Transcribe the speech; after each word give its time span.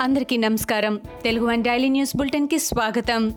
అందరికీ 0.00 0.36
నమస్కారం. 0.36 1.00
Telugu 1.24 1.46
one 1.46 1.64
daily 1.64 1.88
news 1.88 2.16
బులెటిన్కి 2.16 2.58
స్వాగతం. 2.58 3.34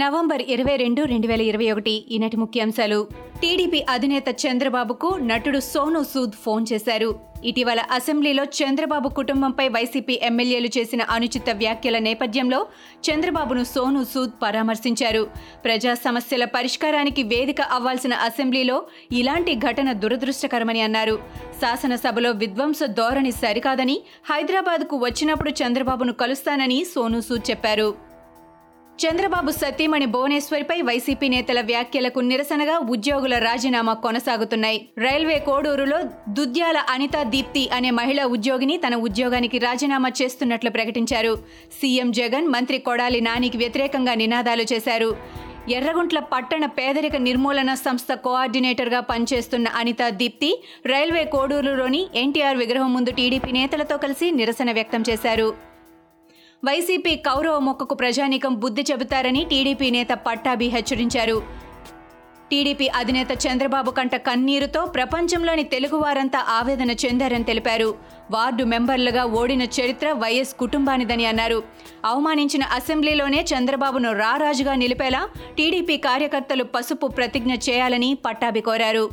నవంబర్ 0.00 0.42
ఇరవై 0.42 0.76
రెండు 0.76 1.02
రెండు 1.02 1.26
వేల 1.26 1.40
ఇరవై 1.40 1.70
ఒకటి. 1.70 2.04
ఈనాటి 2.10 2.36
ముఖ్యాంశాలు. 2.36 3.08
టీడీపీ 3.42 3.84
అధినేత 3.90 4.28
చంద్రబాబుకు 4.42 5.08
నటుడు 5.22 5.58
సోను 5.58 6.02
సూద్ 6.02 6.36
ఫోన్ 6.44 6.66
చేశారు. 6.72 7.14
ఇటీవల 7.44 7.80
అసెంబ్లీలో 7.92 8.44
చంద్రబాబు 8.44 9.08
కుటుంబంపై 9.08 9.68
వైసీపీ 9.68 10.20
ఎమ్మెల్యేలు 10.22 10.68
చేసిన 10.78 11.02
అనుచిత 11.02 11.50
వ్యాఖ్యల 11.50 11.98
నేపథ్యంలో 11.98 12.66
చంద్రబాబును 13.08 13.64
సోను 13.64 14.04
సూద్ 14.04 14.30
పరామర్శించారు. 14.42 15.22
ప్రజా 15.64 15.94
సమస్యల 15.94 16.44
పరిష్కారానికి 16.44 17.22
వేదిక 17.22 17.60
అవ్వాల్సిన 17.60 18.14
అసెంబ్లీలో 18.14 18.82
ఇలాంటి 19.12 19.54
ఘటన 19.54 19.92
దురదృష్టకరమని 19.92 20.80
అన్నారు. 20.80 21.18
శాసనసభలో 21.60 22.30
విధ్వంస 22.30 22.82
ధోరణి 23.00 23.32
సరికాదని 23.32 23.98
హైదరాబాద్కు 24.30 24.96
వచ్చినప్పుడు 24.96 25.50
చంద్రబాబును 25.50 26.12
కలుస్తానని 26.12 26.84
సోను 26.94 27.20
సూద్ 27.20 27.50
చెప్పారు. 27.50 28.11
చంద్రబాబు 28.98 29.50
సతీమణి 29.50 30.06
భువనేశ్వరిపై 30.14 30.76
వైసీపీ 30.88 31.26
నేతల 31.34 31.60
వ్యాఖ్యలకు 31.68 32.20
నిరసనగా 32.30 32.74
ఉద్యోగుల 32.94 33.34
రాజీనామా 33.44 33.94
కొనసాగుతున్నాయి. 34.04 34.78
రైల్వే 35.04 35.38
కోడూరులో 35.48 35.98
దుద్యాల 36.38 36.78
అనితా 36.94 37.20
దీప్తి 37.34 37.62
అనే 37.76 37.90
మహిళా 38.00 38.24
ఉద్యోగిని 38.34 38.76
తన 38.84 38.96
ఉద్యోగానికి 39.06 39.60
రాజీనామా 39.66 40.10
చేస్తున్నట్లు 40.20 40.72
ప్రకటించారు. 40.76 41.32
సీఎం 41.78 42.10
జగన్ 42.20 42.46
మంత్రి 42.54 42.80
కొడాలి 42.90 43.20
నానికి 43.28 43.58
వ్యతిరేకంగా 43.62 44.14
నినాదాలు 44.22 44.66
చేశారు. 44.74 45.10
ఎర్రగుంట్ల 45.78 46.20
పట్టణ 46.34 46.64
పేదరిక 46.78 47.16
నిర్మూలన 47.26 47.72
సంస్థ 47.86 48.12
కోఆర్డినేటర్గా 48.24 49.02
పనిచేస్తున్న 49.10 49.68
అనితా 49.82 50.08
దీప్తి 50.22 50.52
రైల్వే 50.94 51.26
కోడూరులోని 51.34 52.04
ఎన్టీఆర్ 52.24 52.62
విగ్రహం 52.62 52.92
ముందు 52.98 53.12
టీడీపీ 53.20 53.52
నేతలతో 53.60 53.98
కలిసి 54.06 54.28
నిరసన 54.40 54.70
వ్యక్తం 54.72 55.04
చేశారు. 55.10 55.50
వైసీపీ 56.64 57.16
కౌరవ 57.16 57.58
మొక్కకు 57.58 57.94
ప్రజానీకం 57.94 58.54
బుద్ధి 58.54 58.82
చెబుతారని 58.90 59.46
టీడీపీ 59.50 59.90
నేత 59.90 60.12
పట్టాభి 60.26 60.66
హెచ్చరించారు. 60.66 61.42
టీడీపీ 62.50 62.88
అధినేత 62.88 63.32
చంద్రబాబు 63.44 63.90
కంట 63.90 64.16
కన్నీరుతో 64.16 64.84
ప్రపంచంలోని 64.86 65.64
తెలుగువారంతా 65.64 66.40
ఆవేదన 66.48 66.90
చెందారని 66.90 67.44
తెలిపారు. 67.44 67.94
వార్డు 68.30 68.64
మెంబర్లుగా 68.64 69.24
ఓడిన 69.24 69.62
చరిత్ర 69.62 70.12
వైఎస్ 70.12 70.54
కుటుంబానిదని 70.54 71.26
అన్నారు. 71.26 71.62
అవమానించిన 72.04 72.62
అసెంబ్లీలోనే 72.62 73.44
చంద్రబాబును 73.52 74.12
రారాజుగా 74.12 74.74
నిలిపేలా 74.74 75.28
టీడీపీ 75.58 75.96
కార్యకర్తలు 75.96 76.64
పసుపు 76.64 77.06
ప్రతిజ్ఞ 77.06 77.54
చేయాలని 77.68 78.18
పట్టాభి 78.26 78.60
కోరారు. 78.60 79.10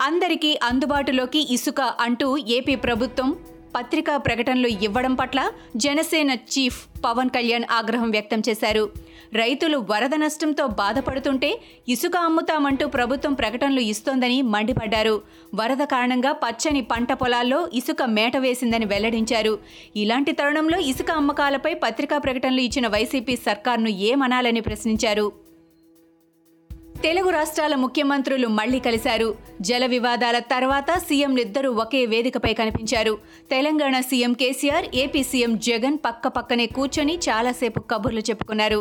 అందరికీ 0.00 0.58
అందుబాటులోకి 0.62 1.54
ఇసుక 1.54 1.80
అంటూ 1.80 2.28
ఏపీ 2.58 2.74
ప్రభుత్వం 2.74 3.36
పత్రికా 3.76 4.16
ప్రకటనలు 4.16 4.68
ఇవ్వడం 4.68 5.14
పట్ల 5.14 5.50
జనసేన 5.76 6.30
చీఫ్ 6.30 6.86
పవన్ 7.04 7.30
కళ్యాణ్ 7.30 7.64
ఆగ్రహం 7.70 8.10
వ్యక్తం 8.10 8.42
చేశారు. 8.48 8.90
రైతులు 9.34 9.78
వరద 9.90 10.14
నష్టంతో 10.14 10.66
బాధపడుతుంటే 10.66 11.60
ఇసుక 11.88 12.16
అమ్ముతామంటూ 12.16 12.86
ప్రభుత్వం 12.86 13.32
ప్రకటనలు 13.32 13.80
ఇస్తోందని 13.80 14.42
మండిపడ్డారు. 14.42 15.22
వరద 15.54 15.82
కారణంగా 15.82 16.32
పచ్చని 16.32 16.80
పంట 16.80 17.12
పొలాల్లో 17.12 17.68
ఇసుక 17.74 18.02
మేట 18.02 18.36
వేసిందని 18.36 18.84
వెల్లడించారు. 18.84 19.58
ఇలాంటి 19.96 20.32
తరుణంలో 20.32 20.78
ఇసుక 20.78 21.10
అమ్మకాలపై 21.10 21.74
పత్రికా 21.74 22.18
ప్రకటనలు 22.18 22.60
ఇచ్చిన 22.60 22.88
వైసీపీ 22.88 23.36
సర్కార్ను 23.36 23.88
ఏమనాలని 23.88 24.60
ప్రశ్నించారు? 24.60 25.41
తెలుగు 27.04 27.30
రాష్ట్రాల 27.30 27.74
ముఖ్యమంత్రులు 27.82 28.48
మళ్ళీ 28.56 28.78
కలిశారు. 28.80 29.28
జల 29.68 29.84
వివాదాల 29.86 30.38
తర్వాత 30.52 30.90
సీఎంలిద్దరూ 31.06 31.70
ఒకే 31.84 32.02
వేదికపై 32.12 32.52
కనిపించారు. 32.60 33.14
తెలంగాణ 33.50 33.94
సీఎం 34.00 34.32
కేసీఆర్ 34.40 34.86
ఏపీ 35.02 35.22
సీఎం 35.30 35.52
జగన్ 35.68 35.98
పక్క 36.06 36.28
పక్కనే 36.28 36.66
కూర్చొని 36.66 37.14
చాలాసేపు 37.28 37.80
కబుర్లు 37.92 38.22
చెప్పుకున్నారు. 38.30 38.80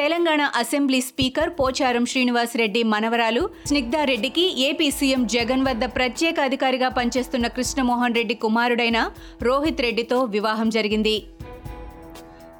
తెలంగాణ 0.00 0.42
అసెంబ్లీ 0.62 1.00
స్పీకర్ 1.00 1.52
పోచారం 1.60 2.06
శ్రీనివాస్ 2.06 2.56
రెడ్డి 2.62 2.82
మనవరాలు 2.94 3.44
స్నిగ్ధారెడ్డికి 3.66 4.46
ఏపీ 4.68 4.90
సీఎం 4.90 5.24
జగన్ 5.26 5.64
వద్ద 5.68 5.84
ప్రత్యేక 5.98 6.40
అధికారిగా 6.40 6.90
పనిచేస్తున్న 6.98 7.46
కృష్ణమోహన్ 7.46 8.14
రెడ్డి 8.14 8.34
కుమారుడైన 8.46 9.10
రోహిత్ 9.42 9.80
రెడ్డితో 9.80 10.20
వివాహం 10.36 10.70
జరిగింది. 10.70 11.16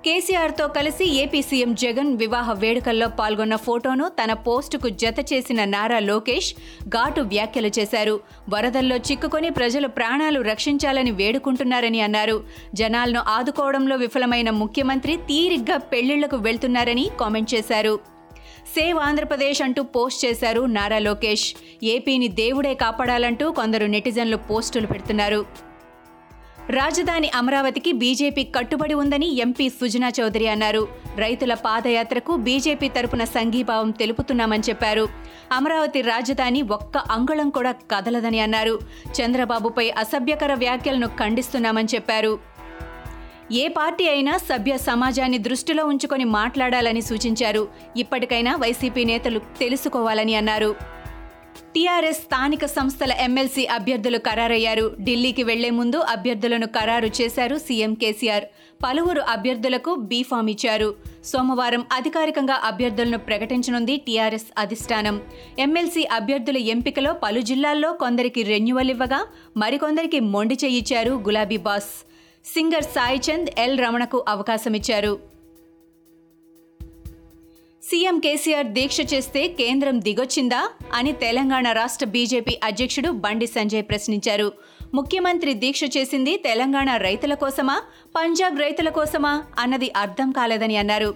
కేసీఆర్తో 0.04 0.68
కలిసి 0.68 1.04
ఏపీ 1.22 1.42
సీఎం 1.42 1.74
జగన్ 1.74 2.16
వివాహ 2.16 2.52
వేడుకల్లో 2.52 3.08
పాల్గొన్న 3.08 3.56
ఫోటోను 3.56 4.08
తన 4.08 4.32
పోస్టుకు 4.32 4.88
జత 4.88 5.32
చేసిన 5.32 5.64
నారా 5.64 5.98
లోకేష్ 5.98 6.54
ఘాటు 6.88 7.20
వ్యాఖ్యలు 7.20 7.70
చేశారు. 7.78 8.20
వరదల్లో 8.48 8.96
చిక్కుకొని 8.96 9.50
ప్రజలు 9.50 9.88
ప్రాణాలు 9.88 10.40
రక్షించాలని 10.40 11.10
వేడుకుంటున్నారని 11.10 12.00
అన్నారు. 12.00 12.44
జనాలను 12.74 13.22
ఆదుకోవడంలో 13.28 13.96
విఫలమైన 13.96 14.50
ముఖ్యమంత్రి 14.50 15.16
తీరిగ్గా 15.16 15.76
పెళ్ళిళ్ళకు 15.78 16.36
వెళ్తున్నారని 16.36 17.10
కామెంట్ 17.20 17.54
చేశారు. 17.54 17.94
సేవ్ 18.74 18.98
ఆంధ్రప్రదేశ్ 18.98 19.62
అంటూ 19.62 19.82
పోస్ట్ 19.82 20.24
చేశారు 20.24 20.60
నారా 20.76 20.98
లోకేష్. 20.98 21.54
ఏపీని 21.82 22.28
దేవుడే 22.28 22.74
కాపాడాలంటూ 22.74 23.50
కొందరు 23.50 23.86
నెటిజన్లు 23.86 24.36
పోస్టులు 24.36 24.86
పెడుతున్నారు. 24.86 25.71
రాజధాని 26.70 27.30
అమరావతికి 27.34 27.92
బీజేపీ 27.92 28.44
కట్టుబడి 28.44 28.94
ఉందని 28.94 29.36
ఎంపీ 29.36 29.68
సుజనా 29.68 30.12
చౌదరి 30.20 30.48
అన్నారు. 30.48 30.88
రైతుల 31.16 31.54
పాదయాత్రకు 31.54 32.36
బీజేపీ 32.36 32.88
తరపున 32.88 33.24
సంఘీభావం 33.24 33.90
తెలుపుతున్నామని 33.90 34.62
చెప్పారు. 34.68 35.08
అమరావతి 35.52 36.00
రాజధాని 36.00 36.62
ఒక్క 36.62 36.98
అంగుళం 36.98 37.50
కూడా 37.50 37.72
కదలదని 37.72 38.40
అన్నారు. 38.40 38.80
చంద్రబాబుపై 39.20 39.90
అసభ్యకర 39.90 40.54
వ్యాఖ్యలను 40.54 41.06
ఖండిస్తున్నామని 41.06 41.88
చెప్పారు. 41.94 42.38
ఏ 43.52 43.68
పార్టీ 43.68 44.08
అయినా 44.08 44.36
సభ్య 44.36 44.78
సమాజాన్ని 44.78 45.38
దృష్టిలో 45.38 45.86
ఉంచుకొని 45.86 46.24
మాట్లాడాలని 46.24 47.02
సూచించారు. 47.02 47.68
ఇప్పటికైనా 47.96 48.56
వైసీపీ 48.56 49.04
నేతలు 49.04 49.38
తెలుసుకోవాలని 49.38 50.34
అన్నారు. 50.34 50.74
టీఆర్ఎస్ 51.74 52.18
స్థానిక 52.24 52.64
సంస్థల 52.76 53.12
ఎమ్మెల్సీ 53.26 53.62
అభ్యర్థులు 53.76 54.18
ఖరారయ్యారు. 54.26 54.84
ఢిల్లీకి 55.06 55.42
వెళ్ళే 55.50 55.70
ముందు 55.78 55.98
అభ్యర్థులను 56.14 56.66
ఖరారు 56.76 57.08
చేశారు 57.18 57.56
సీఎం 57.66 57.92
కేసీఆర్. 58.02 58.46
పలువురు 58.84 59.22
అభ్యర్థులకు 59.34 59.94
బీఫామ్ 60.10 60.50
ఇచ్చారు. 60.54 60.88
సోమవారం 61.30 61.82
అధికారికంగా 61.98 62.56
అభ్యర్థులను 62.70 63.18
ప్రకటించనుంది 63.28 63.96
టీఆర్ఎస్ 64.06 64.48
అధిష్టానం. 64.64 65.18
ఎమ్మెల్సీ 65.66 66.04
అభ్యర్థుల 66.18 66.58
ఎంపికలో 66.74 67.12
పలు 67.24 67.42
జిల్లాల్లో 67.50 67.92
కొందరికి 68.04 68.42
రెన్యువల్ 68.52 68.92
ఇవ్వగా 68.96 69.20
మరికొందరికి 69.64 70.20
మొండి 70.34 70.58
చేయిచ్చారు 70.64 71.12
గులాబీ 71.28 71.60
బాస్. 71.68 71.92
సింగర్ 72.54 72.88
సాయిచంద్ 72.94 73.50
ఎల్ 73.64 73.78
రమణకు 73.84 74.24
అవకాశమిచ్చారు. 74.28 75.31
సీఎం 77.92 78.18
కేసీఆర్ 78.18 78.68
దీక్ష 78.76 79.00
చేస్తే 79.12 79.40
కేంద్రం 79.48 80.00
దిగొచ్చిందా 80.00 80.60
అని 80.94 81.12
తెలంగాణ 81.12 81.72
రాష్ట్ర 81.72 82.06
బీజేపీ 82.06 82.54
అధ్యక్షుడు 82.64 83.10
బండి 83.24 83.46
సంజయ్ 83.46 83.82
ప్రశ్నించారు. 83.82 84.52
ముఖ్యమంత్రి 84.94 85.54
దీక్ష 85.54 85.82
చేసింది 85.96 86.36
తెలంగాణ 86.36 86.96
రైతుల 86.96 87.34
కోసమా 87.34 87.76
పంజాబ్ 88.16 88.60
రైతుల 88.60 88.88
కోసమా 88.88 89.44
అన్నది 89.58 89.92
అర్థం 89.96 90.30
కాలేదని 90.30 90.76
అన్నారు. 90.76 91.10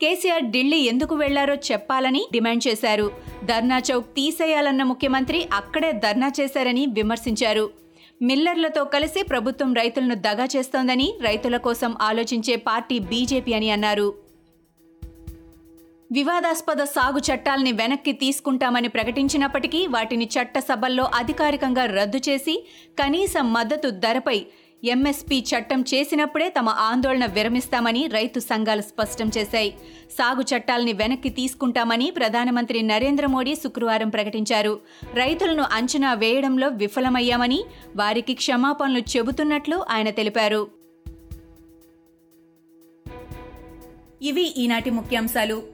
కేసీఆర్ 0.00 0.42
ఢిల్లీ 0.42 0.80
ఎందుకు 0.92 1.14
వెళ్ళారో 1.14 1.54
చెప్పాలని 1.54 2.24
డిమాండ్ 2.32 2.68
చేశారు. 2.68 3.10
ధర్నా 3.44 3.82
చౌక్ 3.90 4.06
తీసేయాలన్న 4.06 4.82
ముఖ్యమంత్రి 4.82 5.40
అక్కడే 5.52 5.92
ధర్నా 5.92 6.32
చేశారని 6.40 6.86
విమర్శించారు. 6.86 7.70
మిల్లర్లతో 8.22 8.84
కలిసి 8.84 9.22
ప్రభుత్వం 9.22 9.74
రైతులను 9.74 10.14
దగా 10.14 10.48
చేస్తోందని 10.56 11.14
రైతుల 11.22 11.56
కోసం 11.56 11.94
ఆలోచించే 12.00 12.56
పార్టీ 12.56 12.98
బీజేపీ 12.98 13.54
అని 13.54 13.70
అన్నారు. 13.70 14.23
వివాదాస్పద 16.14 16.82
సాగు 16.82 17.18
చట్టాల్ని 17.18 17.72
వెనక్కి 17.72 18.12
తీసుకుంటామని 18.12 18.88
ప్రకటించినప్పటికీ 18.88 19.86
వాటిని 19.86 20.28
చట్టసభల్లో 20.34 21.04
అధికారికంగా 21.14 21.84
రద్దు 21.84 22.20
చేసి 22.28 22.66
కనీస 22.98 23.34
మద్దతు 23.40 23.90
ధరపై 23.90 24.46
ఎంఎస్పీ 24.84 25.38
చట్టం 25.38 25.82
చేసినప్పుడే 25.82 26.48
తమ 26.48 26.68
ఆందోళన 26.68 27.26
విరమిస్తామని 27.26 28.06
రైతు 28.06 28.40
సంఘాలు 28.40 28.80
స్పష్టం 28.80 29.30
చేశాయి. 29.38 29.74
సాగు 30.18 30.42
చట్టాల్ని 30.42 30.92
వెనక్కి 30.92 31.28
తీసుకుంటామని 31.28 32.10
ప్రధానమంత్రి 32.10 32.82
నరేంద్ర 32.82 33.26
మోడీ 33.26 33.56
శుక్రవారం 33.56 34.08
ప్రకటించారు. 34.08 34.80
రైతులను 35.14 35.64
అంచనా 35.72 36.14
వేయడంలో 36.14 36.68
విఫలమయ్యామని 36.68 37.64
వారికి 37.96 38.34
క్షమాపణలు 38.34 38.98
చెబుతున్నట్లు 38.98 39.84
ఆయన 39.90 40.10
తెలిపారు. 40.10 40.66
ఇవి 44.22 44.54
ఈనాటి 44.56 44.90
ముఖ్యాంశాలు. 44.90 45.73